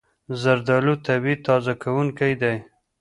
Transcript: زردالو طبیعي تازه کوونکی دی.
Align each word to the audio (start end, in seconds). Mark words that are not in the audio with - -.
زردالو 0.41 0.93
طبیعي 1.05 1.35
تازه 1.45 1.73
کوونکی 1.83 2.33
دی. 2.41 2.55